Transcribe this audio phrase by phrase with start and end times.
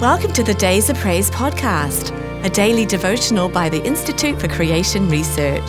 [0.00, 2.14] Welcome to the Days of Praise podcast,
[2.44, 5.68] a daily devotional by the Institute for Creation Research.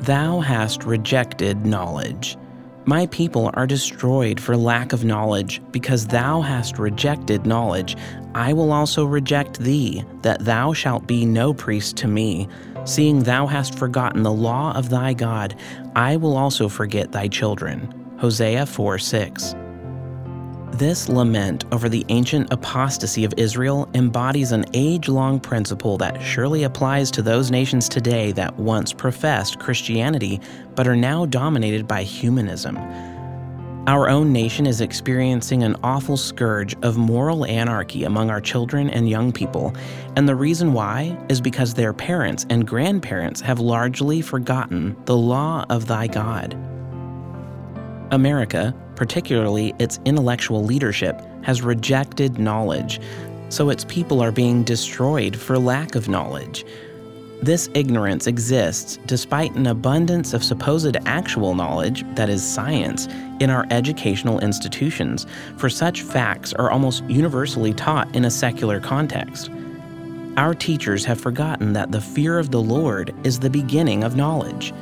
[0.00, 2.38] Thou hast rejected knowledge.
[2.86, 5.60] My people are destroyed for lack of knowledge.
[5.72, 7.98] Because thou hast rejected knowledge,
[8.34, 12.48] I will also reject thee, that thou shalt be no priest to me.
[12.86, 15.54] Seeing thou hast forgotten the law of thy God,
[15.94, 17.94] I will also forget thy children.
[18.18, 19.54] Hosea 4 6.
[20.72, 26.62] This lament over the ancient apostasy of Israel embodies an age long principle that surely
[26.62, 30.40] applies to those nations today that once professed Christianity
[30.76, 32.78] but are now dominated by humanism.
[33.88, 39.08] Our own nation is experiencing an awful scourge of moral anarchy among our children and
[39.08, 39.74] young people,
[40.16, 45.66] and the reason why is because their parents and grandparents have largely forgotten the law
[45.68, 46.54] of thy God.
[48.12, 53.00] America, particularly its intellectual leadership, has rejected knowledge,
[53.48, 56.66] so its people are being destroyed for lack of knowledge.
[57.40, 63.06] This ignorance exists despite an abundance of supposed actual knowledge, that is, science,
[63.40, 65.26] in our educational institutions,
[65.56, 69.48] for such facts are almost universally taught in a secular context.
[70.36, 74.74] Our teachers have forgotten that the fear of the Lord is the beginning of knowledge.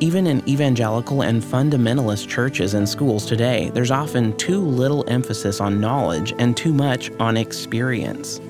[0.00, 5.80] Even in evangelical and fundamentalist churches and schools today, there's often too little emphasis on
[5.80, 8.40] knowledge and too much on experience.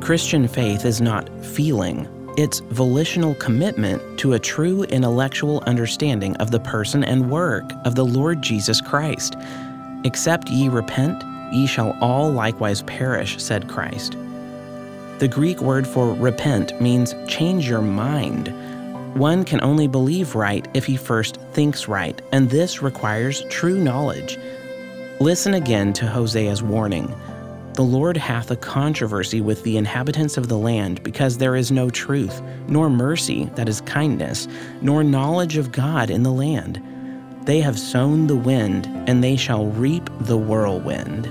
[0.00, 6.60] Christian faith is not feeling, it's volitional commitment to a true intellectual understanding of the
[6.60, 9.36] person and work of the Lord Jesus Christ.
[10.04, 11.22] Except ye repent,
[11.52, 14.16] ye shall all likewise perish, said Christ.
[15.18, 18.52] The Greek word for repent means change your mind
[19.16, 24.38] one can only believe right if he first thinks right, and this requires true knowledge.
[25.20, 27.14] Listen again to Hosea's warning.
[27.72, 31.90] The Lord hath a controversy with the inhabitants of the land, because there is no
[31.90, 34.48] truth, nor mercy, that is kindness,
[34.80, 36.82] nor knowledge of God in the land.
[37.44, 41.30] They have sown the wind, and they shall reap the whirlwind.